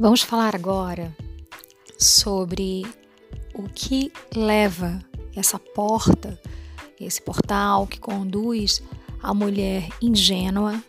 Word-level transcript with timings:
Vamos 0.00 0.22
falar 0.22 0.54
agora 0.54 1.12
sobre 1.98 2.86
o 3.52 3.64
que 3.64 4.12
leva 4.32 5.00
essa 5.34 5.58
porta, 5.58 6.40
esse 7.00 7.20
portal 7.20 7.84
que 7.84 7.98
conduz 7.98 8.80
a 9.20 9.34
mulher 9.34 9.88
ingênua 10.00 10.80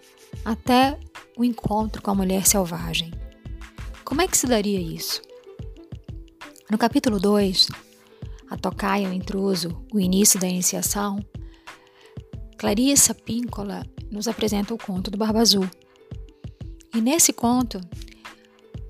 até 0.45 0.95
o 1.35 1.43
encontro 1.43 2.03
com 2.03 2.11
a 2.11 2.15
mulher 2.15 2.45
selvagem. 2.45 3.11
Como 4.05 4.21
é 4.21 4.27
que 4.27 4.37
se 4.37 4.45
daria 4.45 4.79
isso? 4.79 5.23
No 6.69 6.77
capítulo 6.77 7.19
2, 7.19 7.67
a 8.47 8.57
tocaia, 8.57 9.09
o 9.09 9.13
intruso, 9.13 9.83
o 9.91 9.99
início 9.99 10.39
da 10.39 10.47
iniciação, 10.47 11.19
Clarissa 12.59 13.15
Píncola 13.15 13.83
nos 14.11 14.27
apresenta 14.27 14.71
o 14.71 14.77
conto 14.77 15.09
do 15.09 15.17
Barba 15.17 15.39
Azul. 15.39 15.67
E 16.93 17.01
nesse 17.01 17.33
conto, 17.33 17.81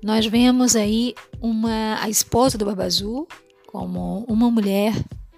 nós 0.02 0.26
vemos 0.26 0.74
aí 0.74 1.14
uma 1.40 1.98
a 2.00 2.08
esposa 2.08 2.56
do 2.56 2.64
Barba 2.64 2.84
Azul 2.84 3.28
como 3.66 4.24
uma 4.28 4.50
mulher 4.50 4.92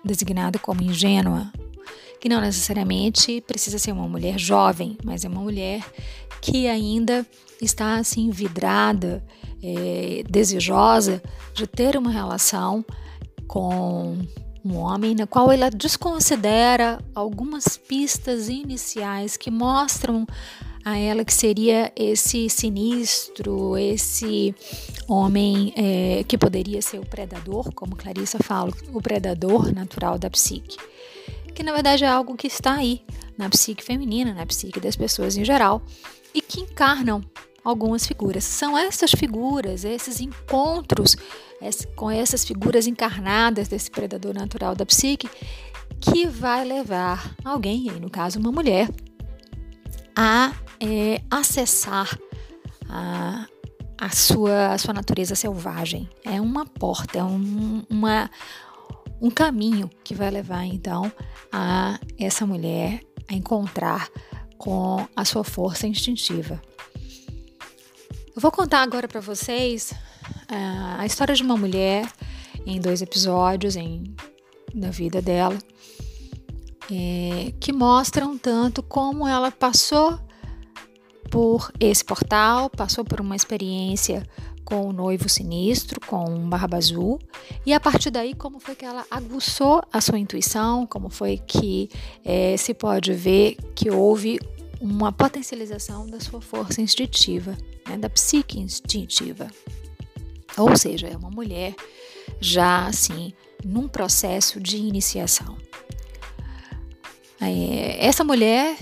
designada 0.05 0.59
como 0.59 0.83
ingênua, 0.83 1.52
que 2.21 2.29
não 2.29 2.41
necessariamente 2.41 3.41
precisa 3.43 3.79
ser 3.79 3.93
uma 3.93 4.09
mulher 4.09 4.38
jovem, 4.38 4.97
mas 5.05 5.25
é 5.25 5.29
uma 5.29 5.41
mulher 5.43 5.85
que 6.41 6.66
ainda 6.66 7.27
está 7.61 7.97
assim 7.97 8.30
vidrada, 8.30 9.25
é, 9.62 10.25
desejosa 10.29 11.23
de 11.55 11.66
ter 11.66 11.97
uma 11.97 12.10
relação 12.10 12.85
com 13.47 14.19
um 14.65 14.77
homem 14.77 15.15
na 15.15 15.27
qual 15.27 15.51
ela 15.51 15.71
desconsidera 15.71 16.99
algumas 17.15 17.77
pistas 17.77 18.49
iniciais 18.49 19.37
que 19.37 19.51
mostram 19.51 20.27
a 20.85 20.99
ela 20.99 21.25
que 21.25 21.33
seria 21.33 21.93
esse 21.95 22.49
sinistro, 22.49 23.77
esse 23.77 24.55
homem 25.09 25.73
é, 25.77 26.24
que 26.24 26.37
poderia 26.37 26.83
ser 26.83 26.99
o 26.99 27.07
predador, 27.07 27.73
como 27.73 27.97
Clarissa 27.97 28.39
fala, 28.43 28.73
o 28.93 29.01
predador 29.01 29.73
natural 29.73 30.19
da 30.19 30.29
psique. 30.29 30.77
Que 31.55 31.63
na 31.63 31.73
verdade 31.73 32.05
é 32.05 32.09
algo 32.09 32.37
que 32.37 32.47
está 32.47 32.74
aí 32.74 33.02
na 33.37 33.49
psique 33.49 33.85
feminina, 33.85 34.35
na 34.35 34.47
psique 34.47 34.80
das 34.80 34.97
pessoas 34.97 35.37
em 35.37 35.45
geral, 35.45 35.83
e 36.35 36.41
que 36.41 36.61
encarnam 36.61 37.23
algumas 37.65 38.07
figuras. 38.07 38.45
São 38.45 38.77
essas 38.77 39.13
figuras, 39.13 39.85
esses 39.85 40.21
encontros 40.21 41.17
com 41.95 42.11
essas 42.11 42.45
figuras 42.45 42.89
encarnadas 42.89 43.69
desse 43.69 43.91
predador 43.91 44.35
natural 44.35 44.74
da 44.74 44.85
psique, 44.85 45.29
que 46.01 46.27
vai 46.27 46.65
levar 46.65 47.37
alguém, 47.45 47.85
no 48.01 48.11
caso 48.11 48.41
uma 48.41 48.51
mulher, 48.51 48.89
a 50.17 50.52
é, 50.83 51.23
acessar 51.30 52.19
a, 52.88 53.47
a, 53.97 54.11
sua, 54.11 54.73
a 54.73 54.79
sua 54.79 54.93
natureza 54.93 55.37
selvagem. 55.37 56.09
É 56.24 56.41
uma 56.41 56.66
porta, 56.66 57.21
é 57.21 57.24
um, 57.24 57.85
uma, 57.89 58.29
um 59.21 59.30
caminho 59.30 59.89
que 60.02 60.15
vai 60.15 60.30
levar 60.30 60.65
então 60.65 61.11
a 61.52 62.01
essa 62.19 62.45
mulher 62.45 63.01
a 63.29 63.35
encontrar 63.35 64.09
com 64.59 65.06
a 65.15 65.25
sua 65.25 65.44
força 65.44 65.87
instintiva. 65.87 66.61
Eu 68.34 68.41
vou 68.41 68.50
contar 68.50 68.83
agora 68.83 69.06
para 69.06 69.21
vocês 69.21 69.93
uh, 69.93 70.99
a 70.99 71.06
história 71.06 71.34
de 71.34 71.43
uma 71.43 71.56
mulher 71.56 72.11
em 72.67 72.81
dois 72.81 73.03
episódios 73.03 73.77
em, 73.77 74.15
da 74.75 74.91
vida 74.91 75.21
dela, 75.21 75.59
é, 76.91 77.53
que 77.61 77.72
mostram 77.72 78.37
tanto 78.39 78.83
como 78.83 79.27
ela 79.27 79.50
passou 79.50 80.19
por 81.33 81.72
esse 81.81 82.05
portal, 82.05 82.69
passou 82.69 83.06
por 83.06 83.19
uma 83.19 83.34
experiência 83.34 84.22
com 84.66 84.87
o 84.87 84.93
noivo 84.93 85.31
sinistro, 85.31 85.99
com 86.06 86.28
um 86.28 86.47
barba 86.47 86.77
azul, 86.77 87.19
e 87.65 87.73
a 87.73 87.81
partir 87.81 88.11
daí 88.11 88.34
como 88.34 88.61
foi 88.61 88.75
que 88.75 88.84
ela 88.84 89.06
aguçou 89.11 89.83
a 89.91 89.99
sua 90.03 90.19
intuição, 90.19 90.87
como 90.87 91.09
foi 91.09 91.39
que 91.39 91.89
é, 92.23 92.55
se 92.59 92.75
pode 92.75 93.15
ver 93.15 93.56
que 93.75 93.91
houve 93.91 94.39
uma 94.79 95.11
potencialização 95.11 96.06
da 96.06 96.21
sua 96.21 96.43
força 96.43 96.83
instintiva, 96.83 97.56
né, 97.89 97.97
da 97.97 98.11
psique 98.11 98.61
instintiva. 98.61 99.49
Ou 100.59 100.77
seja, 100.77 101.09
é 101.09 101.17
uma 101.17 101.31
mulher 101.31 101.75
já 102.43 102.87
assim 102.87 103.33
num 103.65 103.89
processo 103.89 104.61
de 104.61 104.77
iniciação. 104.77 105.56
É, 107.41 108.06
essa 108.06 108.23
mulher 108.23 108.77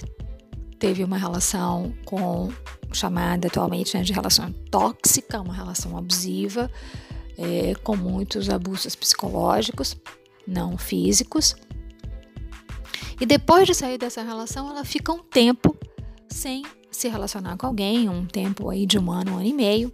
teve 0.81 1.05
uma 1.05 1.19
relação 1.19 1.95
com 2.07 2.51
chamada 2.93 3.47
atualmente 3.47 3.97
né, 3.97 4.03
de 4.03 4.13
relação 4.13 4.51
tóxica, 4.71 5.41
uma 5.41 5.55
relação 5.55 5.97
abusiva, 5.97 6.69
é, 7.39 7.75
com 7.85 7.95
muitos 7.95 8.49
abusos 8.49 8.97
psicológicos, 8.97 9.97
não 10.47 10.77
físicos. 10.77 11.55
E 13.21 13.27
depois 13.27 13.67
de 13.67 13.75
sair 13.75 13.99
dessa 13.99 14.23
relação, 14.23 14.71
ela 14.71 14.85
fica 14.85 15.13
um 15.13 15.19
tempo 15.19 15.77
sem 16.29 16.65
se 16.91 17.09
relacionar 17.09 17.57
com 17.59 17.67
alguém, 17.67 18.09
um 18.09 18.27
tempo 18.27 18.71
aí 18.71 18.87
de 18.87 18.99
um 18.99 19.13
ano, 19.13 19.33
um 19.33 19.37
ano 19.37 19.47
e 19.47 19.53
meio. 19.53 19.93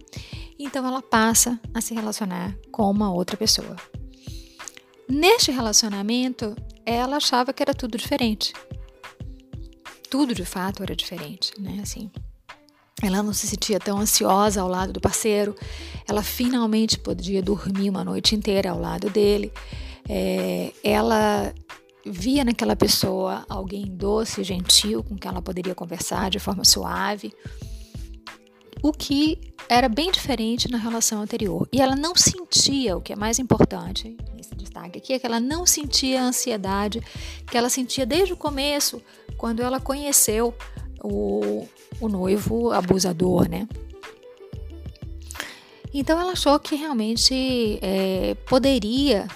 Então 0.57 0.87
ela 0.87 1.01
passa 1.01 1.59
a 1.73 1.81
se 1.81 1.93
relacionar 1.93 2.57
com 2.71 2.89
uma 2.89 3.13
outra 3.13 3.35
pessoa. 3.35 3.75
Neste 5.07 5.51
relacionamento, 5.51 6.55
ela 6.85 7.17
achava 7.17 7.53
que 7.53 7.61
era 7.61 7.73
tudo 7.73 7.97
diferente 7.97 8.53
tudo 10.09 10.33
de 10.33 10.45
fato 10.45 10.83
era 10.83 10.95
diferente, 10.95 11.51
né? 11.59 11.79
Assim, 11.81 12.09
ela 13.01 13.21
não 13.21 13.33
se 13.33 13.47
sentia 13.47 13.79
tão 13.79 13.99
ansiosa 13.99 14.61
ao 14.61 14.67
lado 14.67 14.91
do 14.91 14.99
parceiro, 14.99 15.55
ela 16.07 16.23
finalmente 16.23 16.97
podia 16.97 17.41
dormir 17.41 17.89
uma 17.89 18.03
noite 18.03 18.35
inteira 18.35 18.71
ao 18.71 18.79
lado 18.79 19.09
dele, 19.09 19.51
é, 20.09 20.71
ela 20.83 21.53
via 22.05 22.43
naquela 22.43 22.75
pessoa 22.75 23.45
alguém 23.49 23.85
doce, 23.85 24.43
gentil, 24.43 25.03
com 25.03 25.15
quem 25.15 25.29
ela 25.29 25.41
poderia 25.41 25.75
conversar 25.75 26.29
de 26.29 26.39
forma 26.39 26.63
suave, 26.63 27.33
o 28.81 28.91
que 28.91 29.39
era 29.69 29.89
bem 29.89 30.11
diferente 30.11 30.69
na 30.69 30.77
relação 30.77 31.21
anterior. 31.21 31.67
E 31.71 31.81
ela 31.81 31.95
não 31.95 32.15
sentia, 32.15 32.95
o 32.95 33.01
que 33.01 33.13
é 33.13 33.15
mais 33.15 33.39
importante, 33.39 34.15
esse 34.39 34.55
destaque 34.55 34.97
aqui, 34.97 35.13
é 35.13 35.19
que 35.19 35.25
ela 35.25 35.39
não 35.39 35.65
sentia 35.65 36.21
a 36.21 36.25
ansiedade 36.25 37.01
que 37.45 37.57
ela 37.57 37.69
sentia 37.69 38.05
desde 38.05 38.33
o 38.33 38.37
começo, 38.37 39.01
quando 39.37 39.61
ela 39.61 39.79
conheceu 39.79 40.53
o, 41.03 41.67
o 41.99 42.07
noivo 42.07 42.71
abusador, 42.71 43.49
né? 43.49 43.67
Então 45.93 46.19
ela 46.19 46.33
achou 46.33 46.59
que 46.59 46.75
realmente 46.75 47.79
é, 47.81 48.35
poderia 48.47 49.27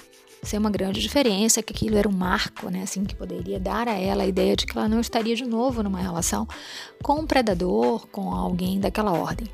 ser 0.43 0.57
uma 0.57 0.69
grande 0.69 0.99
diferença, 0.99 1.61
que 1.61 1.73
aquilo 1.73 1.97
era 1.97 2.09
um 2.09 2.11
marco, 2.11 2.69
né, 2.69 2.83
assim, 2.83 3.05
que 3.05 3.15
poderia 3.15 3.59
dar 3.59 3.87
a 3.87 3.93
ela 3.93 4.23
a 4.23 4.27
ideia 4.27 4.55
de 4.55 4.65
que 4.65 4.77
ela 4.77 4.89
não 4.89 4.99
estaria 4.99 5.35
de 5.35 5.45
novo 5.45 5.83
numa 5.83 5.99
relação 5.99 6.47
com 7.03 7.19
um 7.19 7.27
predador, 7.27 8.07
com 8.07 8.33
alguém 8.33 8.79
daquela 8.79 9.11
ordem. 9.11 9.47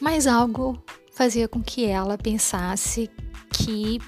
Mas 0.00 0.26
algo 0.26 0.82
fazia 1.12 1.46
com 1.46 1.62
que 1.62 1.84
ela 1.84 2.16
pensasse 2.16 3.10
que 3.52 3.98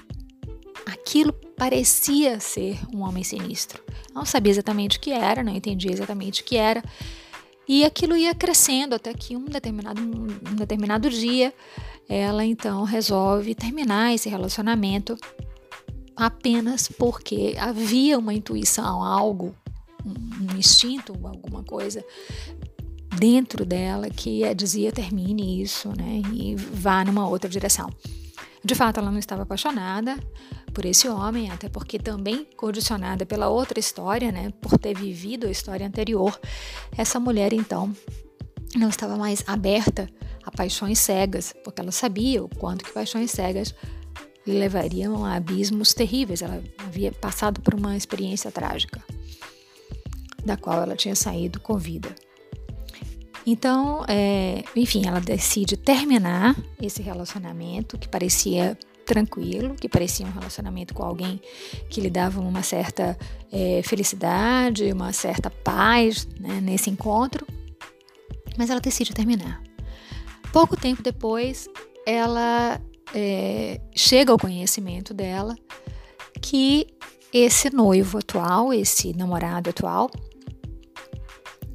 aquilo 0.85 1.31
parecia 1.55 2.39
ser 2.39 2.79
um 2.93 3.01
homem 3.01 3.23
sinistro. 3.23 3.81
Não 4.13 4.25
sabia 4.25 4.51
exatamente 4.51 4.97
o 4.97 5.01
que 5.01 5.11
era, 5.11 5.43
não 5.43 5.55
entendia 5.55 5.91
exatamente 5.91 6.41
o 6.41 6.45
que 6.45 6.57
era. 6.57 6.83
E 7.67 7.83
aquilo 7.83 8.15
ia 8.15 8.35
crescendo 8.35 8.93
até 8.93 9.13
que 9.13 9.35
um 9.35 9.45
determinado, 9.45 10.01
um 10.01 10.55
determinado 10.55 11.09
dia 11.09 11.53
ela 12.07 12.45
então 12.45 12.83
resolve 12.83 13.55
terminar 13.55 14.13
esse 14.13 14.29
relacionamento 14.29 15.17
apenas 16.15 16.87
porque 16.87 17.55
havia 17.59 18.17
uma 18.17 18.33
intuição, 18.33 19.03
algo, 19.03 19.53
um 20.05 20.57
instinto, 20.57 21.13
alguma 21.23 21.63
coisa 21.63 22.03
dentro 23.17 23.65
dela 23.65 24.09
que 24.09 24.41
dizia 24.53 24.91
termine 24.91 25.61
isso, 25.61 25.89
né, 25.89 26.21
e 26.33 26.55
vá 26.55 27.03
numa 27.03 27.27
outra 27.27 27.49
direção. 27.49 27.89
De 28.63 28.75
fato, 28.75 28.99
ela 28.99 29.11
não 29.11 29.19
estava 29.19 29.43
apaixonada 29.43 30.17
por 30.73 30.85
esse 30.85 31.07
homem, 31.07 31.49
até 31.49 31.69
porque 31.69 31.97
também 31.97 32.45
condicionada 32.57 33.25
pela 33.25 33.47
outra 33.47 33.79
história, 33.79 34.31
né, 34.31 34.51
por 34.59 34.77
ter 34.77 34.97
vivido 34.97 35.47
a 35.47 35.51
história 35.51 35.85
anterior, 35.85 36.37
essa 36.97 37.19
mulher 37.19 37.53
então 37.53 37.93
não 38.75 38.89
estava 38.89 39.15
mais 39.17 39.43
aberta 39.47 40.09
a 40.43 40.51
paixões 40.51 40.99
cegas, 40.99 41.53
porque 41.63 41.81
ela 41.81 41.91
sabia 41.91 42.43
o 42.43 42.49
quanto 42.49 42.85
que 42.85 42.91
paixões 42.91 43.31
cegas 43.31 43.73
levariam 44.45 45.25
a 45.25 45.35
abismos 45.35 45.93
terríveis. 45.93 46.41
Ela 46.41 46.63
havia 46.77 47.11
passado 47.11 47.61
por 47.61 47.73
uma 47.73 47.97
experiência 47.97 48.51
trágica, 48.51 49.03
da 50.43 50.55
qual 50.55 50.83
ela 50.83 50.95
tinha 50.95 51.15
saído 51.15 51.59
com 51.59 51.77
vida. 51.77 52.13
Então, 53.45 54.03
é, 54.07 54.63
enfim, 54.75 55.05
ela 55.05 55.19
decide 55.19 55.77
terminar 55.77 56.55
esse 56.81 57.01
relacionamento 57.01 57.97
que 57.97 58.07
parecia 58.07 58.77
tranquilo, 59.05 59.75
que 59.75 59.87
parecia 59.87 60.25
um 60.25 60.31
relacionamento 60.31 60.93
com 60.95 61.03
alguém 61.03 61.39
que 61.89 62.01
lhe 62.01 62.09
dava 62.09 62.41
uma 62.41 62.63
certa 62.63 63.15
é, 63.51 63.81
felicidade, 63.83 64.91
uma 64.91 65.13
certa 65.13 65.51
paz 65.51 66.27
né, 66.39 66.59
nesse 66.59 66.89
encontro, 66.89 67.45
mas 68.57 68.69
ela 68.69 68.79
decide 68.79 69.13
terminar. 69.13 69.61
Pouco 70.51 70.77
tempo 70.77 71.01
depois, 71.01 71.67
ela 72.05 72.79
é, 73.13 73.81
chega 73.95 74.31
ao 74.31 74.39
conhecimento 74.39 75.13
dela 75.13 75.55
que 76.41 76.87
esse 77.33 77.69
noivo 77.69 78.19
atual, 78.19 78.73
esse 78.73 79.13
namorado 79.13 79.69
atual, 79.69 80.09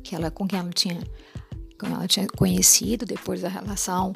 que 0.03 0.15
ela, 0.15 0.31
com 0.31 0.47
quem 0.47 0.59
ela 0.59 0.71
tinha, 0.71 0.99
ela 1.83 2.07
tinha 2.07 2.27
conhecido 2.27 3.05
depois 3.05 3.43
da 3.43 3.49
relação 3.49 4.13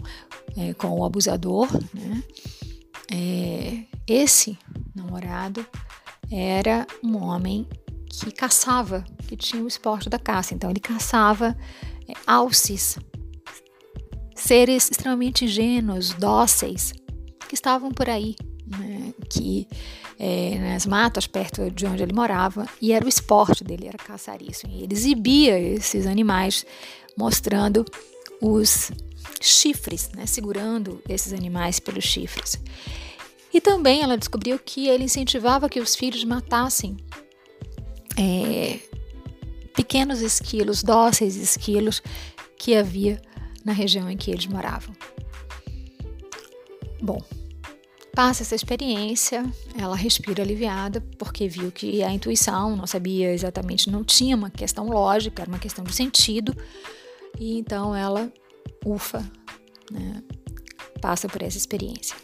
é, 0.56 0.72
com 0.74 0.88
o 0.98 1.04
abusador, 1.04 1.68
né? 1.92 2.22
É, 3.12 3.84
esse 4.06 4.58
namorado 4.94 5.66
era 6.30 6.86
um 7.02 7.22
homem 7.22 7.66
que 8.08 8.30
caçava, 8.32 9.04
que 9.26 9.36
tinha 9.36 9.62
o 9.62 9.68
esporte 9.68 10.08
da 10.08 10.18
caça. 10.18 10.54
Então 10.54 10.70
ele 10.70 10.80
caçava 10.80 11.56
alces, 12.26 12.98
seres 14.34 14.90
extremamente 14.90 15.44
ingênuos, 15.44 16.12
dóceis, 16.14 16.92
que 17.48 17.54
estavam 17.54 17.90
por 17.90 18.08
aí, 18.08 18.34
né, 18.66 19.12
que 19.28 19.66
é, 20.18 20.58
nas 20.58 20.86
matas 20.86 21.26
perto 21.26 21.70
de 21.70 21.86
onde 21.86 22.02
ele 22.02 22.12
morava, 22.12 22.66
e 22.80 22.92
era 22.92 23.04
o 23.04 23.08
esporte 23.08 23.64
dele, 23.64 23.88
era 23.88 23.98
caçar 23.98 24.40
isso. 24.42 24.66
E 24.66 24.82
ele 24.82 24.94
exibia 24.94 25.58
esses 25.58 26.06
animais, 26.06 26.64
mostrando 27.16 27.84
os 28.40 28.90
chifres, 29.40 30.10
né, 30.16 30.26
segurando 30.26 31.00
esses 31.08 31.32
animais 31.32 31.80
pelos 31.80 32.04
chifres. 32.04 32.60
E 33.52 33.60
também 33.60 34.02
ela 34.02 34.18
descobriu 34.18 34.58
que 34.58 34.88
ele 34.88 35.04
incentivava 35.04 35.68
que 35.68 35.78
os 35.78 35.94
filhos 35.94 36.24
matassem 36.24 36.96
é, 38.16 38.80
pequenos 39.74 40.20
esquilos, 40.20 40.82
dóceis 40.82 41.36
esquilos 41.36 42.02
que 42.56 42.74
havia 42.74 43.20
na 43.64 43.72
região 43.72 44.08
em 44.10 44.16
que 44.16 44.30
eles 44.30 44.46
moravam. 44.46 44.94
Bom, 47.02 47.20
passa 48.14 48.42
essa 48.42 48.54
experiência, 48.54 49.44
ela 49.76 49.96
respira 49.96 50.42
aliviada 50.42 51.00
porque 51.18 51.48
viu 51.48 51.70
que 51.70 52.02
a 52.02 52.10
intuição 52.10 52.76
não 52.76 52.86
sabia 52.86 53.32
exatamente, 53.32 53.90
não 53.90 54.04
tinha 54.04 54.36
uma 54.36 54.48
questão 54.48 54.88
lógica, 54.88 55.42
era 55.42 55.50
uma 55.50 55.58
questão 55.58 55.84
de 55.84 55.94
sentido, 55.94 56.56
e 57.38 57.58
então 57.58 57.94
ela 57.94 58.32
ufa, 58.84 59.18
né, 59.90 60.22
passa 61.00 61.28
por 61.28 61.42
essa 61.42 61.58
experiência. 61.58 62.16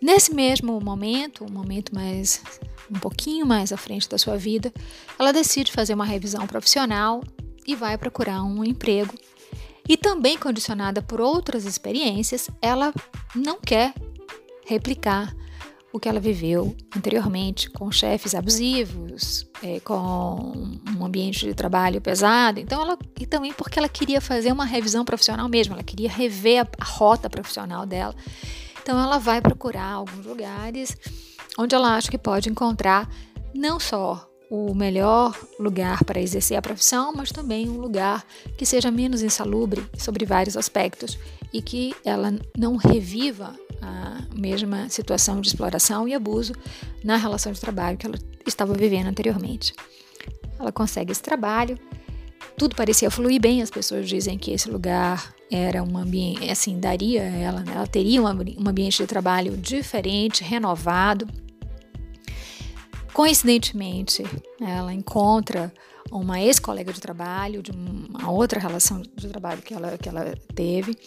Nesse 0.00 0.34
mesmo 0.34 0.78
momento, 0.80 1.44
um 1.44 1.52
momento 1.52 1.94
mais 1.94 2.42
um 2.90 2.98
pouquinho 2.98 3.46
mais 3.46 3.72
à 3.72 3.76
frente 3.76 4.08
da 4.08 4.18
sua 4.18 4.36
vida, 4.36 4.72
ela 5.18 5.32
decide 5.32 5.72
fazer 5.72 5.94
uma 5.94 6.04
revisão 6.04 6.46
profissional 6.46 7.22
e 7.66 7.74
vai 7.74 7.96
procurar 7.96 8.42
um 8.42 8.64
emprego. 8.64 9.14
E 9.88 9.96
também 9.96 10.38
condicionada 10.38 11.02
por 11.02 11.20
outras 11.20 11.64
experiências, 11.64 12.48
ela 12.60 12.92
não 13.34 13.60
quer 13.60 13.92
replicar 14.66 15.34
o 15.92 16.00
que 16.00 16.08
ela 16.08 16.18
viveu 16.18 16.74
anteriormente 16.96 17.70
com 17.70 17.92
chefes 17.92 18.34
abusivos, 18.34 19.46
é, 19.62 19.78
com 19.80 20.78
um 20.98 21.04
ambiente 21.04 21.46
de 21.46 21.54
trabalho 21.54 22.00
pesado. 22.00 22.58
Então, 22.58 22.82
ela 22.82 22.98
e 23.20 23.26
também 23.26 23.52
porque 23.52 23.78
ela 23.78 23.88
queria 23.88 24.20
fazer 24.20 24.50
uma 24.50 24.64
revisão 24.64 25.04
profissional 25.04 25.48
mesmo, 25.48 25.74
ela 25.74 25.84
queria 25.84 26.10
rever 26.10 26.62
a, 26.62 26.68
a 26.80 26.84
rota 26.84 27.30
profissional 27.30 27.86
dela 27.86 28.14
então 28.84 29.02
ela 29.02 29.18
vai 29.18 29.40
procurar 29.40 29.92
alguns 29.92 30.26
lugares 30.26 30.94
onde 31.58 31.74
ela 31.74 31.96
acha 31.96 32.10
que 32.10 32.18
pode 32.18 32.48
encontrar 32.48 33.08
não 33.54 33.78
só 33.78 34.28
o 34.50 34.74
melhor 34.74 35.36
lugar 35.58 36.04
para 36.04 36.20
exercer 36.20 36.56
a 36.56 36.62
profissão, 36.62 37.12
mas 37.14 37.32
também 37.32 37.68
um 37.68 37.78
lugar 37.78 38.24
que 38.56 38.66
seja 38.66 38.90
menos 38.90 39.22
insalubre 39.22 39.84
sobre 39.98 40.24
vários 40.24 40.56
aspectos 40.56 41.18
e 41.52 41.62
que 41.62 41.94
ela 42.04 42.32
não 42.56 42.76
reviva 42.76 43.54
a 43.80 44.22
mesma 44.34 44.88
situação 44.88 45.40
de 45.40 45.48
exploração 45.48 46.06
e 46.06 46.14
abuso 46.14 46.54
na 47.02 47.16
relação 47.16 47.52
de 47.52 47.60
trabalho 47.60 47.98
que 47.98 48.06
ela 48.06 48.18
estava 48.46 48.74
vivendo 48.74 49.08
anteriormente. 49.08 49.74
Ela 50.58 50.72
consegue 50.72 51.12
esse 51.12 51.22
trabalho, 51.22 51.78
tudo 52.56 52.76
parecia 52.76 53.10
fluir 53.10 53.40
bem, 53.40 53.62
as 53.62 53.70
pessoas 53.70 54.08
dizem 54.08 54.38
que 54.38 54.52
esse 54.52 54.70
lugar 54.70 55.34
era 55.50 55.82
um 55.82 55.96
ambiente, 55.98 56.50
assim, 56.50 56.78
daria 56.78 57.22
ela, 57.22 57.60
né? 57.60 57.72
ela 57.74 57.86
teria 57.86 58.22
um, 58.22 58.26
um 58.26 58.68
ambiente 58.68 58.98
de 58.98 59.06
trabalho 59.06 59.56
diferente, 59.56 60.42
renovado. 60.42 61.26
Coincidentemente, 63.14 64.24
ela 64.60 64.92
encontra 64.92 65.72
uma 66.10 66.40
ex-colega 66.40 66.92
de 66.92 67.00
trabalho, 67.00 67.62
de 67.62 67.70
uma 67.70 68.28
outra 68.28 68.58
relação 68.58 69.00
de 69.00 69.28
trabalho 69.28 69.62
que 69.62 69.72
ela, 69.72 69.96
que 69.96 70.08
ela 70.08 70.34
teve, 70.52 70.98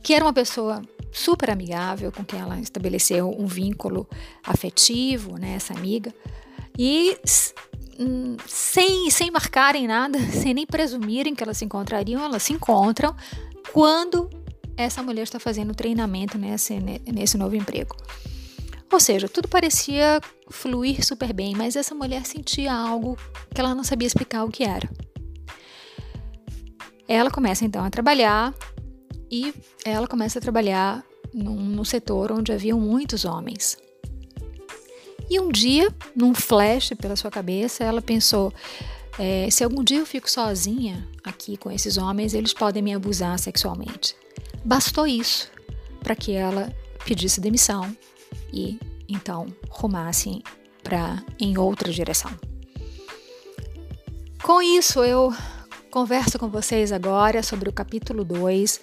que 0.00 0.14
era 0.14 0.24
uma 0.24 0.32
pessoa 0.32 0.80
super 1.10 1.50
amigável, 1.50 2.12
com 2.12 2.24
quem 2.24 2.38
ela 2.38 2.58
estabeleceu 2.60 3.28
um 3.36 3.46
vínculo 3.46 4.08
afetivo, 4.44 5.36
né, 5.38 5.54
essa 5.56 5.74
amiga, 5.74 6.14
e 6.78 7.18
hum, 7.98 8.36
sem, 8.46 9.10
sem 9.10 9.28
marcarem 9.32 9.88
nada, 9.88 10.20
sem 10.30 10.54
nem 10.54 10.64
presumirem 10.64 11.34
que 11.34 11.42
elas 11.42 11.58
se 11.58 11.64
encontrariam, 11.64 12.24
elas 12.24 12.44
se 12.44 12.52
encontram, 12.52 13.12
quando 13.72 14.30
essa 14.76 15.02
mulher 15.02 15.22
está 15.24 15.40
fazendo 15.40 15.74
treinamento 15.74 16.38
nesse, 16.38 16.78
nesse 17.12 17.36
novo 17.36 17.56
emprego. 17.56 17.96
Ou 18.92 18.98
seja, 18.98 19.28
tudo 19.28 19.46
parecia 19.46 20.20
fluir 20.50 21.04
super 21.04 21.32
bem, 21.32 21.54
mas 21.54 21.76
essa 21.76 21.94
mulher 21.94 22.26
sentia 22.26 22.72
algo 22.72 23.16
que 23.54 23.60
ela 23.60 23.74
não 23.74 23.84
sabia 23.84 24.06
explicar 24.06 24.44
o 24.44 24.50
que 24.50 24.64
era. 24.64 24.88
Ela 27.08 27.30
começa 27.30 27.64
então 27.64 27.84
a 27.84 27.90
trabalhar 27.90 28.54
e 29.30 29.54
ela 29.84 30.06
começa 30.06 30.38
a 30.38 30.42
trabalhar 30.42 31.04
num, 31.32 31.84
setor 31.84 32.32
onde 32.32 32.52
havia 32.52 32.74
muitos 32.74 33.24
homens. 33.24 33.76
E 35.28 35.38
um 35.38 35.50
dia, 35.50 35.94
num 36.14 36.34
flash 36.34 36.92
pela 37.00 37.14
sua 37.14 37.30
cabeça, 37.30 37.84
ela 37.84 38.02
pensou: 38.02 38.52
é, 39.18 39.48
se 39.50 39.62
algum 39.62 39.82
dia 39.82 39.98
eu 39.98 40.06
fico 40.06 40.28
sozinha 40.28 41.06
aqui 41.22 41.56
com 41.56 41.70
esses 41.70 41.96
homens, 41.96 42.34
eles 42.34 42.52
podem 42.52 42.82
me 42.82 42.92
abusar 42.92 43.38
sexualmente. 43.38 44.16
Bastou 44.64 45.06
isso 45.06 45.50
para 46.00 46.16
que 46.16 46.32
ela 46.32 46.74
pedisse 47.04 47.40
demissão 47.40 47.96
e 48.52 48.78
então 49.10 49.46
rumasse 49.68 50.42
para 50.82 51.22
em 51.38 51.58
outra 51.58 51.92
direção. 51.92 52.30
Com 54.42 54.62
isso, 54.62 55.04
eu 55.04 55.34
converso 55.90 56.38
com 56.38 56.48
vocês 56.48 56.92
agora 56.92 57.42
sobre 57.42 57.68
o 57.68 57.72
capítulo 57.72 58.24
2, 58.24 58.80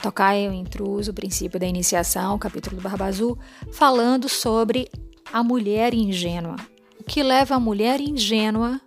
Tocaio 0.00 0.52
Intruso, 0.52 1.10
o 1.10 1.14
princípio 1.14 1.60
da 1.60 1.66
iniciação, 1.66 2.38
capítulo 2.38 2.76
do 2.76 2.82
Barba 2.82 3.04
Azul, 3.04 3.38
falando 3.72 4.28
sobre 4.28 4.90
a 5.32 5.42
mulher 5.42 5.94
ingênua. 5.94 6.56
O 6.98 7.04
que 7.04 7.22
leva 7.22 7.54
a 7.54 7.60
mulher 7.60 8.00
ingênua 8.00 8.80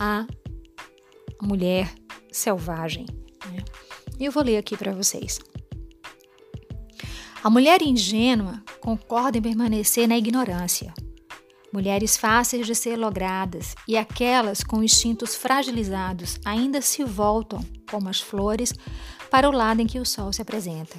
a 0.00 0.26
mulher 1.42 1.92
selvagem. 2.32 3.04
Né? 3.52 3.62
E 4.18 4.24
eu 4.24 4.32
vou 4.32 4.42
ler 4.42 4.56
aqui 4.56 4.74
para 4.74 4.94
vocês. 4.94 5.38
A 7.44 7.50
mulher 7.50 7.82
ingênua 7.82 8.62
concorda 8.80 9.38
em 9.38 9.42
permanecer 9.42 10.08
na 10.08 10.16
ignorância. 10.16 10.92
Mulheres 11.72 12.16
fáceis 12.16 12.66
de 12.66 12.74
ser 12.74 12.96
logradas 12.96 13.76
e 13.86 13.96
aquelas 13.96 14.64
com 14.64 14.82
instintos 14.82 15.36
fragilizados 15.36 16.40
ainda 16.44 16.80
se 16.80 17.04
voltam, 17.04 17.64
como 17.88 18.08
as 18.08 18.20
flores, 18.20 18.72
para 19.30 19.48
o 19.48 19.52
lado 19.52 19.80
em 19.80 19.86
que 19.86 20.00
o 20.00 20.04
sol 20.04 20.32
se 20.32 20.42
apresenta. 20.42 20.98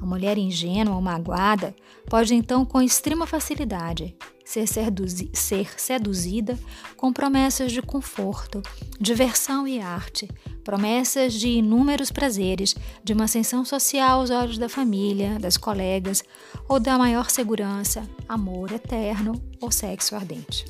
A 0.00 0.06
mulher 0.06 0.38
ingênua 0.38 0.94
ou 0.94 1.00
magoada 1.00 1.74
pode 2.08 2.34
então, 2.34 2.64
com 2.64 2.80
extrema 2.80 3.26
facilidade, 3.26 4.14
ser, 4.44 4.68
seduzi 4.68 5.30
ser 5.32 5.80
seduzida 5.80 6.58
com 6.96 7.12
promessas 7.12 7.72
de 7.72 7.80
conforto, 7.80 8.62
diversão 9.00 9.66
e 9.66 9.80
arte, 9.80 10.28
promessas 10.64 11.34
de 11.34 11.48
inúmeros 11.48 12.10
prazeres, 12.10 12.74
de 13.04 13.12
uma 13.12 13.24
ascensão 13.24 13.64
social 13.64 14.20
aos 14.20 14.30
olhos 14.30 14.58
da 14.58 14.68
família, 14.68 15.38
das 15.38 15.56
colegas, 15.56 16.24
ou 16.68 16.80
da 16.80 16.98
maior 16.98 17.30
segurança, 17.30 18.08
amor 18.28 18.72
eterno 18.72 19.40
ou 19.60 19.70
sexo 19.70 20.14
ardente. 20.16 20.64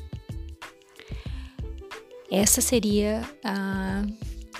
Essa 2.29 2.59
seria 2.59 3.23
a, 3.43 4.03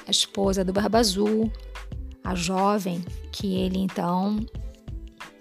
a 0.08 0.12
esposa 0.12 0.64
do 0.64 0.72
Barba 0.72 1.00
Azul, 1.00 1.52
a 2.24 2.34
jovem 2.34 3.04
que 3.32 3.56
ele 3.56 3.80
então 3.80 4.40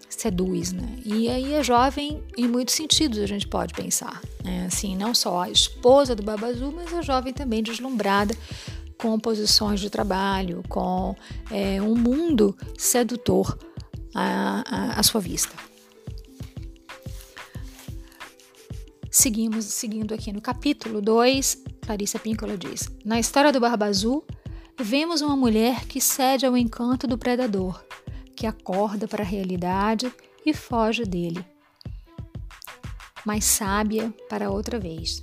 seduz, 0.08 0.72
né? 0.72 0.88
E 1.04 1.28
aí 1.28 1.54
a 1.54 1.62
jovem, 1.62 2.22
em 2.36 2.48
muitos 2.48 2.74
sentidos, 2.74 3.18
a 3.18 3.26
gente 3.26 3.46
pode 3.46 3.74
pensar, 3.74 4.22
né? 4.42 4.64
Assim, 4.66 4.96
não 4.96 5.14
só 5.14 5.42
a 5.42 5.50
esposa 5.50 6.14
do 6.14 6.22
Babazu, 6.22 6.72
mas 6.74 6.94
a 6.94 7.02
jovem 7.02 7.32
também 7.32 7.62
deslumbrada 7.62 8.34
com 9.04 9.20
posições 9.20 9.80
de 9.80 9.90
trabalho, 9.90 10.62
com 10.66 11.14
é, 11.50 11.78
um 11.82 11.94
mundo 11.94 12.56
sedutor 12.78 13.58
à, 14.14 14.64
à, 14.66 14.98
à 14.98 15.02
sua 15.02 15.20
vista. 15.20 15.54
Seguimos 19.10 19.66
seguindo 19.66 20.14
aqui 20.14 20.32
no 20.32 20.40
capítulo 20.40 21.02
2, 21.02 21.64
Clarissa 21.82 22.18
Píncola 22.18 22.56
diz: 22.56 22.88
Na 23.04 23.20
história 23.20 23.52
do 23.52 23.60
Barba 23.60 23.84
Azul, 23.84 24.24
vemos 24.80 25.20
uma 25.20 25.36
mulher 25.36 25.84
que 25.84 26.00
cede 26.00 26.46
ao 26.46 26.56
encanto 26.56 27.06
do 27.06 27.18
predador, 27.18 27.84
que 28.34 28.46
acorda 28.46 29.06
para 29.06 29.22
a 29.22 29.26
realidade 29.26 30.10
e 30.46 30.54
foge 30.54 31.04
dele. 31.04 31.44
Mas 33.22 33.44
sábia 33.44 34.14
para 34.30 34.50
outra 34.50 34.80
vez. 34.80 35.22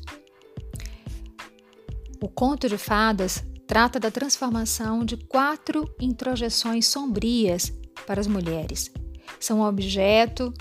O 2.21 2.29
conto 2.29 2.69
de 2.69 2.77
fadas 2.77 3.43
trata 3.72 4.01
da 4.01 4.12
transformação 4.12 5.06
de 5.06 5.16
quatro 5.16 5.90
introjeções 5.98 6.88
sombrias 6.88 7.72
para 8.06 8.20
as 8.20 8.28
mulheres. 8.28 8.92
São 9.40 9.62
objeto 9.62 10.54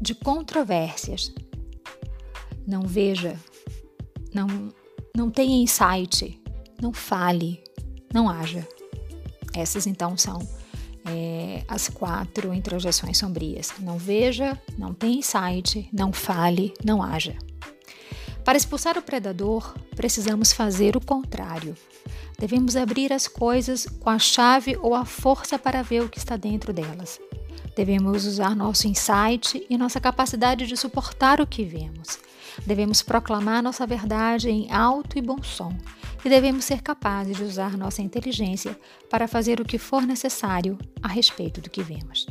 de 0.00 0.16
controvérsias. 0.16 1.32
Não 2.66 2.82
veja, 2.82 3.38
não, 4.34 4.48
não 5.16 5.30
tenha 5.30 5.62
insight, 5.62 6.42
não 6.82 6.92
fale, 6.92 7.62
não 8.12 8.28
haja. 8.28 8.66
Essas 9.54 9.86
então 9.86 10.16
são 10.16 10.40
é, 11.06 11.62
as 11.68 11.88
quatro 11.88 12.52
introjeções 12.52 13.16
sombrias. 13.16 13.74
Não 13.78 13.96
veja, 13.96 14.60
não 14.76 14.92
tenha 14.92 15.18
insight, 15.18 15.88
não 15.92 16.12
fale, 16.12 16.74
não 16.84 17.00
haja. 17.00 17.38
Para 18.44 18.58
expulsar 18.58 18.98
o 18.98 19.02
predador, 19.02 19.72
precisamos 19.94 20.52
fazer 20.52 20.96
o 20.96 21.00
contrário. 21.00 21.76
Devemos 22.38 22.76
abrir 22.76 23.12
as 23.12 23.28
coisas 23.28 23.86
com 24.00 24.10
a 24.10 24.18
chave 24.18 24.76
ou 24.80 24.94
a 24.94 25.04
força 25.04 25.58
para 25.58 25.82
ver 25.82 26.02
o 26.02 26.08
que 26.08 26.18
está 26.18 26.36
dentro 26.36 26.72
delas. 26.72 27.20
Devemos 27.76 28.24
usar 28.24 28.54
nosso 28.54 28.86
insight 28.86 29.64
e 29.68 29.76
nossa 29.76 30.00
capacidade 30.00 30.66
de 30.66 30.76
suportar 30.76 31.40
o 31.40 31.46
que 31.46 31.64
vemos. 31.64 32.18
Devemos 32.64 33.02
proclamar 33.02 33.62
nossa 33.62 33.86
verdade 33.86 34.48
em 34.48 34.70
alto 34.70 35.18
e 35.18 35.22
bom 35.22 35.42
som. 35.42 35.76
E 36.24 36.28
devemos 36.28 36.64
ser 36.64 36.80
capazes 36.80 37.36
de 37.36 37.42
usar 37.42 37.76
nossa 37.76 38.00
inteligência 38.00 38.78
para 39.10 39.28
fazer 39.28 39.60
o 39.60 39.64
que 39.64 39.76
for 39.76 40.06
necessário 40.06 40.78
a 41.02 41.08
respeito 41.08 41.60
do 41.60 41.68
que 41.68 41.82
vemos. 41.82 42.26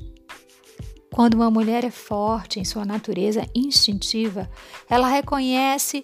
Quando 1.14 1.36
uma 1.36 1.52
mulher 1.52 1.84
é 1.84 1.92
forte 1.92 2.60
em 2.60 2.66
sua 2.66 2.86
natureza 2.86 3.48
instintiva, 3.54 4.50
ela 4.90 5.08
reconhece 5.08 6.04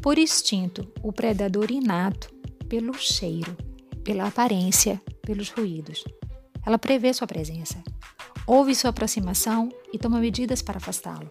por 0.00 0.16
instinto 0.18 0.88
o 1.02 1.12
predador 1.12 1.70
inato 1.70 2.35
pelo 2.68 2.94
cheiro, 2.94 3.56
pela 4.04 4.26
aparência, 4.28 5.00
pelos 5.22 5.50
ruídos. 5.50 6.04
Ela 6.64 6.78
prevê 6.78 7.12
sua 7.12 7.26
presença 7.26 7.82
ouve 8.46 8.74
sua 8.74 8.90
aproximação 8.90 9.68
e 9.92 9.98
toma 9.98 10.20
medidas 10.20 10.62
para 10.62 10.78
afastá-lo. 10.78 11.28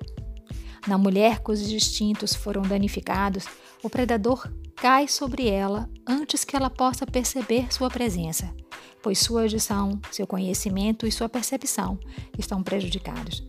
Na 0.87 0.97
mulher 0.97 1.39
cujos 1.39 1.71
instintos 1.71 2.35
foram 2.35 2.61
danificados, 2.61 3.45
o 3.81 3.89
predador 3.89 4.51
cai 4.75 5.07
sobre 5.07 5.47
ela 5.47 5.89
antes 6.05 6.43
que 6.43 6.55
ela 6.55 6.69
possa 6.69 7.07
perceber 7.07 7.73
sua 7.73 7.89
presença, 7.89 8.53
pois 9.01 9.19
sua 9.19 9.43
audição, 9.43 9.99
seu 10.11 10.27
conhecimento 10.27 11.07
e 11.07 11.11
sua 11.11 11.29
percepção 11.29 11.97
estão 12.37 12.61
prejudicados, 12.61 13.43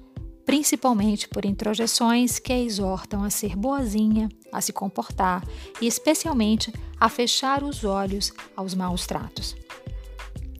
principalmente 0.46 1.28
por 1.28 1.44
introjeções 1.44 2.38
que 2.38 2.52
a 2.52 2.58
exortam 2.58 3.24
a 3.24 3.30
ser 3.30 3.56
boazinha, 3.56 4.28
a 4.52 4.60
se 4.60 4.72
comportar 4.72 5.44
e, 5.80 5.86
especialmente, 5.88 6.72
a 6.98 7.08
fechar 7.08 7.64
os 7.64 7.84
olhos 7.84 8.32
aos 8.56 8.72
maus 8.72 9.06
tratos. 9.06 9.56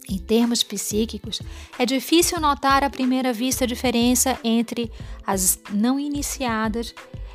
Em 0.08 0.18
termos 0.18 0.62
psíquicos, 0.62 1.40
é 1.78 1.86
difícil 1.86 2.40
notar 2.40 2.82
à 2.82 2.90
primeira 2.90 3.32
vista 3.32 3.64
a 3.64 3.66
diferença 3.66 4.38
entre 4.42 4.90
as 5.24 5.58
não 5.72 5.98
iniciadas, 5.98 6.92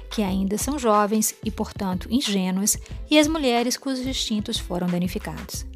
que 0.09 0.21
ainda 0.21 0.57
são 0.57 0.77
jovens 0.77 1.33
e, 1.43 1.49
portanto, 1.49 2.07
ingênuas, 2.11 2.77
e 3.09 3.17
as 3.17 3.27
mulheres 3.27 3.77
cujos 3.77 4.05
instintos 4.05 4.57
foram 4.57 4.87
danificados. 4.87 5.70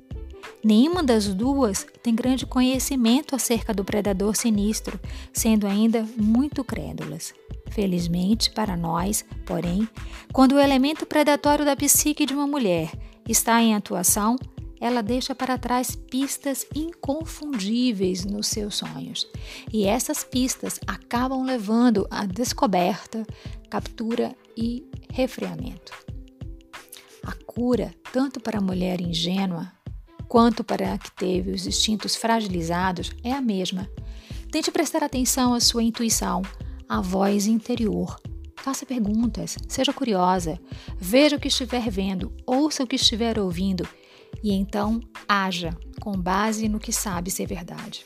Nenhuma 0.66 1.04
das 1.04 1.32
duas 1.32 1.86
tem 2.02 2.16
grande 2.16 2.44
conhecimento 2.44 3.36
acerca 3.36 3.72
do 3.72 3.86
predador 3.86 4.36
sinistro, 4.36 5.00
sendo 5.32 5.68
ainda 5.68 6.02
muito 6.18 6.64
crédulas. 6.64 7.36
Felizmente 7.70 8.50
para 8.50 8.76
nós, 8.76 9.24
porém, 9.46 9.88
quando 10.34 10.54
o 10.54 10.60
elemento 10.60 11.06
predatório 11.06 11.64
da 11.64 11.76
psique 11.76 12.26
de 12.26 12.34
uma 12.34 12.48
mulher 12.48 12.92
está 13.30 13.62
em 13.62 13.76
atuação, 13.76 14.38
ela 14.82 15.04
deixa 15.04 15.36
para 15.36 15.56
trás 15.56 15.96
pistas 15.96 16.66
inconfundíveis 16.74 18.26
nos 18.26 18.48
seus 18.48 18.78
sonhos. 18.78 19.28
E 19.72 19.86
essas 19.86 20.24
pistas 20.24 20.80
acabam 20.88 21.44
levando 21.44 22.08
à 22.10 22.26
descoberta, 22.26 23.24
captura 23.70 24.36
e 24.58 24.84
refreamento. 25.14 25.94
A 27.22 27.34
cura, 27.46 27.94
tanto 28.12 28.40
para 28.40 28.58
a 28.58 28.64
mulher 28.64 29.00
ingênua 29.00 29.72
quanto 30.28 30.64
para 30.64 30.94
a 30.94 30.98
que 30.98 31.12
teve 31.12 31.52
os 31.52 31.66
instintos 31.66 32.16
fragilizados, 32.16 33.12
é 33.24 33.32
a 33.32 33.42
mesma. 33.42 33.90
Tente 34.52 34.72
prestar 34.72 35.04
atenção 35.04 35.54
à 35.54 35.60
sua 35.60 35.84
intuição, 35.84 36.42
à 36.88 37.02
voz 37.02 37.48
interior. 37.48 38.20
Faça 38.58 38.86
perguntas, 38.86 39.58
seja 39.68 39.94
curiosa, 39.94 40.60
veja 40.98 41.36
o 41.36 41.40
que 41.40 41.50
estiver 41.50 41.90
vendo, 41.90 42.34
ouça 42.46 42.84
o 42.84 42.88
que 42.88 42.96
estiver 42.96 43.38
ouvindo 43.38 43.88
e 44.44 44.52
então 44.52 45.00
haja 45.28 45.76
com 46.00 46.12
base 46.14 46.68
no 46.68 46.80
que 46.80 46.92
sabe 46.92 47.32
ser 47.32 47.48
verdade. 47.48 48.06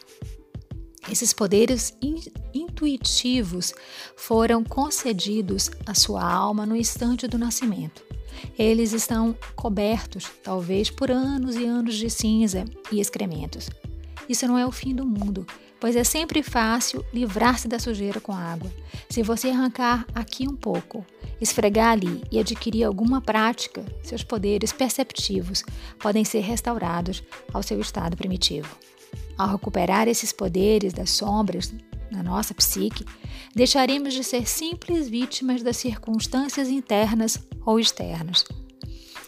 Esses 1.12 1.34
poderes 1.34 1.96
in 2.02 2.20
intuitivos 2.54 3.74
foram 4.16 4.64
concedidos 4.64 5.72
à 5.86 5.94
sua 5.94 6.24
alma 6.24 6.66
no 6.66 6.76
instante 6.76 7.28
do 7.28 7.38
nascimento. 7.38 8.09
Eles 8.58 8.94
estão 8.94 9.36
cobertos, 9.56 10.30
talvez, 10.44 10.90
por 10.90 11.12
anos 11.12 11.56
e 11.56 11.66
anos 11.66 11.96
de 11.96 12.10
cinza 12.10 12.66
e 12.92 13.00
excrementos. 13.00 13.70
Isso 14.28 14.48
não 14.48 14.58
é 14.58 14.66
o 14.66 14.72
fim 14.72 14.94
do 14.94 15.06
mundo, 15.06 15.46
pois 15.80 15.96
é 15.96 16.04
sempre 16.04 16.44
fácil 16.44 17.04
livrar-se 17.14 17.68
da 17.68 17.80
sujeira 17.80 18.20
com 18.20 18.34
água. 18.34 18.72
Se 19.10 19.24
você 19.24 19.50
arrancar 19.50 20.06
aqui 20.14 20.48
um 20.48 20.56
pouco, 20.56 21.06
esfregar 21.42 21.94
ali 21.94 22.22
e 22.32 22.38
adquirir 22.38 22.84
alguma 22.84 23.22
prática, 23.22 23.84
seus 24.04 24.24
poderes 24.24 24.72
perceptivos 24.72 25.64
podem 25.98 26.24
ser 26.26 26.42
restaurados 26.42 27.24
ao 27.54 27.64
seu 27.64 27.80
estado 27.80 28.16
primitivo. 28.18 28.78
Ao 29.38 29.48
recuperar 29.48 30.08
esses 30.08 30.32
poderes 30.32 30.94
das 30.94 31.12
sombras 31.12 31.74
na 32.12 32.24
nossa 32.24 32.54
psique, 32.54 33.06
deixaremos 33.56 34.14
de 34.14 34.24
ser 34.24 34.48
simples 34.48 35.08
vítimas 35.08 35.62
das 35.62 35.78
circunstâncias 35.78 36.70
internas 36.70 37.40
ou 37.66 37.80
externas 37.80 38.46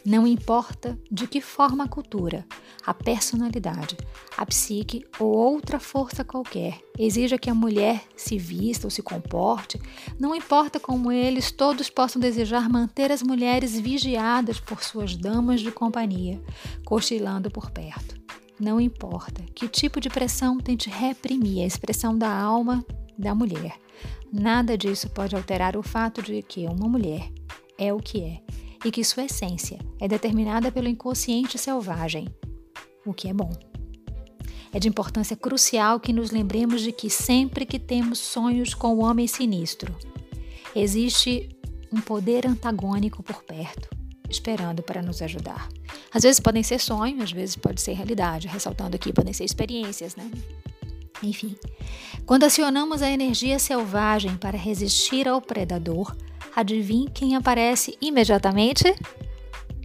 não 0.06 0.26
importa 0.26 1.00
de 1.12 1.28
que 1.28 1.42
forma 1.42 1.84
a 1.84 1.88
cultura, 1.88 2.46
a 2.86 2.94
personalidade, 2.94 3.96
a 4.36 4.46
psique 4.46 5.06
ou 5.20 5.32
outra 5.32 5.80
força 5.80 6.24
qualquer 6.24 6.80
exija 6.98 7.38
que 7.38 7.50
a 7.50 7.56
mulher 7.56 8.04
se 8.16 8.38
vista 8.38 8.88
ou 8.88 8.92
se 8.92 9.04
comporte, 9.04 9.80
não 10.20 10.36
importa 10.36 10.80
como 10.80 11.12
eles 11.12 11.52
todos 11.52 11.90
possam 11.90 12.20
desejar 12.20 12.70
manter 12.70 13.12
as 13.12 13.22
mulheres 13.22 13.80
vigiadas 13.80 14.60
por 14.60 14.84
suas 14.84 15.16
damas 15.16 15.62
de 15.62 15.72
companhia, 15.72 16.42
cochilando 16.86 17.52
por 17.52 17.70
perto. 17.70 18.21
Não 18.62 18.80
importa 18.80 19.42
que 19.56 19.68
tipo 19.68 20.00
de 20.00 20.08
pressão 20.08 20.60
tente 20.60 20.88
reprimir 20.88 21.64
a 21.64 21.66
expressão 21.66 22.16
da 22.16 22.32
alma 22.32 22.86
da 23.18 23.34
mulher. 23.34 23.80
Nada 24.32 24.78
disso 24.78 25.10
pode 25.10 25.36
alterar 25.36 25.76
o 25.76 25.82
fato 25.82 26.22
de 26.22 26.44
que 26.44 26.68
uma 26.68 26.88
mulher 26.88 27.28
é 27.76 27.92
o 27.92 27.98
que 27.98 28.22
é 28.22 28.40
e 28.86 28.92
que 28.92 29.04
sua 29.04 29.24
essência 29.24 29.80
é 30.00 30.08
determinada 30.08 30.72
pelo 30.72 30.88
inconsciente 30.88 31.58
selvagem, 31.58 32.28
o 33.04 33.16
que 33.16 33.28
é 33.28 33.34
bom. 33.34 33.52
É 34.72 34.80
de 34.80 34.88
importância 34.88 35.36
crucial 35.36 36.00
que 36.00 36.14
nos 36.14 36.30
lembremos 36.30 36.84
de 36.84 36.92
que 36.92 37.10
sempre 37.10 37.66
que 37.66 37.80
temos 37.80 38.20
sonhos 38.20 38.76
com 38.76 38.94
o 38.94 39.04
homem 39.04 39.26
sinistro, 39.26 39.92
existe 40.76 41.50
um 41.92 42.00
poder 42.00 42.46
antagônico 42.46 43.24
por 43.24 43.42
perto, 43.42 43.90
esperando 44.32 44.82
para 44.82 45.02
nos 45.02 45.22
ajudar. 45.22 45.70
Às 46.14 46.24
vezes 46.24 46.40
podem 46.40 46.64
ser 46.64 46.80
sonhos, 46.80 47.24
às 47.26 47.32
vezes 47.32 47.56
pode 47.56 47.82
ser 47.82 47.94
realidade, 47.94 48.48
ressaltando 48.48 48.96
aqui 48.96 49.14
podem 49.14 49.34
ser 49.34 49.44
experiências, 49.44 50.16
né? 50.16 50.30
Enfim, 51.22 51.56
quando 52.26 52.46
acionamos 52.46 53.02
a 53.02 53.10
energia 53.10 53.60
selvagem 53.60 54.36
para 54.38 54.58
resistir 54.58 55.28
ao 55.28 55.40
predador, 55.40 56.16
Adivinhe 56.56 57.10
quem 57.10 57.36
aparece 57.36 57.98
imediatamente? 58.02 58.84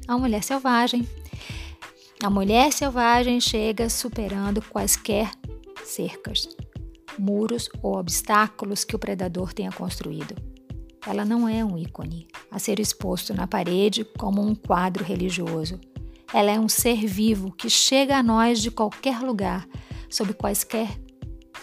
A 0.08 0.18
mulher 0.18 0.42
selvagem. 0.42 1.08
A 2.22 2.28
mulher 2.28 2.72
selvagem 2.72 3.40
chega 3.40 3.88
superando 3.88 4.60
quaisquer 4.62 5.30
cercas, 5.84 6.48
muros 7.18 7.68
ou 7.82 7.96
obstáculos 7.96 8.82
que 8.82 8.96
o 8.96 8.98
predador 8.98 9.52
tenha 9.52 9.70
construído. 9.70 10.34
Ela 11.06 11.24
não 11.24 11.48
é 11.48 11.64
um 11.64 11.78
ícone 11.78 12.26
a 12.56 12.58
ser 12.58 12.80
exposto 12.80 13.34
na 13.34 13.46
parede 13.46 14.02
como 14.02 14.40
um 14.40 14.54
quadro 14.54 15.04
religioso. 15.04 15.78
Ela 16.32 16.52
é 16.52 16.58
um 16.58 16.70
ser 16.70 17.06
vivo 17.06 17.52
que 17.52 17.68
chega 17.68 18.16
a 18.16 18.22
nós 18.22 18.62
de 18.62 18.70
qualquer 18.70 19.20
lugar, 19.20 19.68
sob 20.08 20.32
quaisquer 20.32 20.88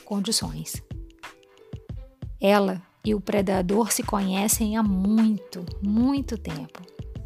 condições. 0.05 0.83
Ela 2.39 2.79
e 3.03 3.15
o 3.15 3.19
predador 3.19 3.91
se 3.91 4.03
conhecem 4.03 4.77
há 4.77 4.83
muito, 4.83 5.65
muito 5.81 6.37
tempo. 6.37 6.83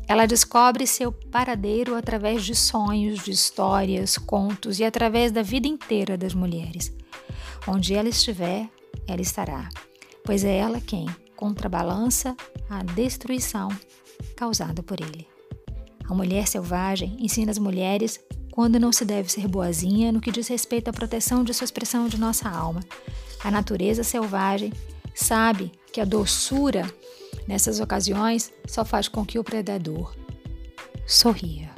Ela 0.07 0.25
descobre 0.25 0.87
seu 0.87 1.11
paradeiro 1.11 1.93
através 1.93 2.45
de 2.45 2.55
sonhos, 2.55 3.21
de 3.21 3.31
histórias, 3.31 4.17
contos 4.17 4.79
e 4.79 4.85
através 4.85 5.29
da 5.29 5.41
vida 5.41 5.67
inteira 5.67 6.17
das 6.17 6.33
mulheres. 6.33 6.95
Onde 7.67 7.93
ela 7.93 8.07
estiver, 8.07 8.69
ela 9.05 9.21
estará, 9.21 9.67
pois 10.23 10.45
é 10.45 10.55
ela 10.55 10.79
quem 10.79 11.05
contrabalança 11.37 12.35
a 12.69 12.83
destruição 12.83 13.69
causada 14.35 14.83
por 14.83 14.99
ele. 14.99 15.25
A 16.03 16.13
mulher 16.13 16.47
selvagem 16.47 17.15
ensina 17.19 17.51
as 17.51 17.59
mulheres 17.59 18.19
quando 18.51 18.79
não 18.79 18.91
se 18.91 19.05
deve 19.05 19.31
ser 19.31 19.47
boazinha 19.47 20.11
no 20.11 20.19
que 20.19 20.31
diz 20.31 20.47
respeito 20.47 20.89
à 20.89 20.93
proteção 20.93 21.43
de 21.43 21.53
sua 21.53 21.65
expressão 21.65 22.07
de 22.07 22.19
nossa 22.19 22.49
alma. 22.49 22.81
A 23.43 23.51
natureza 23.51 24.03
selvagem 24.03 24.73
sabe 25.13 25.71
que 25.93 26.01
a 26.01 26.05
doçura 26.05 26.91
nessas 27.47 27.79
ocasiões 27.79 28.51
só 28.67 28.83
faz 28.83 29.07
com 29.07 29.23
que 29.23 29.37
o 29.37 29.43
predador 29.43 30.15
sorria. 31.05 31.69